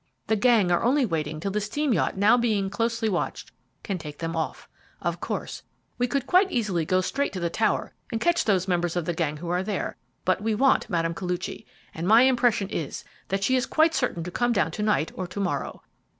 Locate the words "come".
14.31-14.53